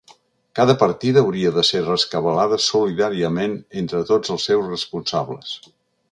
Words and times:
Cada 0.59 0.75
partida 0.83 1.21
hauria 1.25 1.51
de 1.57 1.63
ser 1.67 1.81
rescabalada 1.87 2.59
solidàriament 2.67 3.53
entre 3.83 4.01
tots 4.13 4.33
els 4.37 4.47
seus 4.51 4.71
responsables. 4.71 5.53